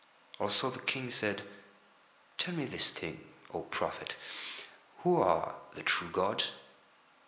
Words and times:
Also 0.39 0.71
the 0.71 0.79
King 0.79 1.11
said: 1.11 1.47
"Tell 2.39 2.55
me 2.55 2.65
this 2.65 2.89
thing, 2.89 3.23
O 3.53 3.61
prophet. 3.61 4.15
Who 5.03 5.21
are 5.21 5.53
the 5.75 5.83
true 5.83 6.09
gods?" 6.09 6.49